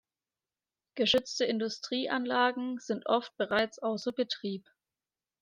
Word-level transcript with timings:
Geschützte 0.95 1.45
Industrieanlagen 1.45 2.79
sind 2.79 3.05
oft 3.05 3.37
bereits 3.37 3.77
außer 3.77 4.11
Betrieb. 4.11 4.67